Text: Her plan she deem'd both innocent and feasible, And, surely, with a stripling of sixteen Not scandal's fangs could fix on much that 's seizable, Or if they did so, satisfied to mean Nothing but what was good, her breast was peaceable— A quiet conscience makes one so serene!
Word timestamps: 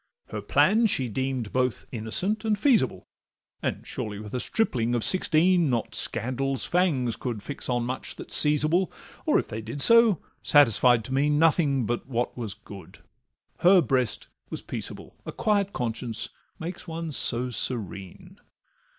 Her 0.29 0.41
plan 0.41 0.87
she 0.87 1.07
deem'd 1.07 1.53
both 1.53 1.85
innocent 1.91 2.43
and 2.43 2.57
feasible, 2.57 3.05
And, 3.61 3.85
surely, 3.85 4.17
with 4.17 4.33
a 4.33 4.39
stripling 4.39 4.95
of 4.95 5.03
sixteen 5.03 5.69
Not 5.69 5.93
scandal's 5.93 6.65
fangs 6.65 7.15
could 7.15 7.43
fix 7.43 7.69
on 7.69 7.83
much 7.85 8.15
that 8.15 8.31
's 8.31 8.35
seizable, 8.35 8.91
Or 9.27 9.37
if 9.37 9.47
they 9.47 9.61
did 9.61 9.79
so, 9.79 10.19
satisfied 10.41 11.03
to 11.05 11.13
mean 11.13 11.37
Nothing 11.37 11.85
but 11.85 12.07
what 12.07 12.35
was 12.35 12.55
good, 12.55 12.97
her 13.59 13.79
breast 13.79 14.27
was 14.49 14.63
peaceable— 14.63 15.15
A 15.23 15.31
quiet 15.31 15.71
conscience 15.71 16.29
makes 16.57 16.87
one 16.87 17.11
so 17.11 17.51
serene! 17.51 18.39